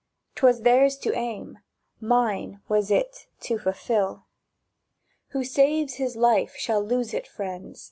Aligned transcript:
—"'Twas 0.33 0.61
theirs 0.61 0.97
to 0.97 1.13
aim, 1.13 1.59
Mine 1.99 2.59
was 2.67 2.89
it 2.89 3.27
to 3.39 3.59
fulfil!" 3.59 4.25
—"Who 5.29 5.43
saves 5.43 5.97
his 5.97 6.15
life 6.15 6.55
shall 6.55 6.81
lose 6.83 7.13
it, 7.13 7.27
friends!" 7.27 7.79